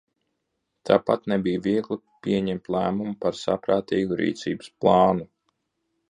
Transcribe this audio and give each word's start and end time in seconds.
Tāpat 0.89 1.25
nebija 1.33 1.59
viegli 1.65 1.97
pieņemt 2.27 2.69
lēmumu 2.75 3.13
par 3.25 3.37
saprātīgu 3.41 4.17
rīcības 4.23 4.71
plānu. 4.85 5.29